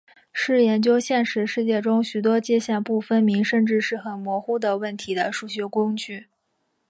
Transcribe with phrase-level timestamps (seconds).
[0.33, 6.25] 是研究现实世界中许多界限不分明甚至是很模糊的问题的数学工具。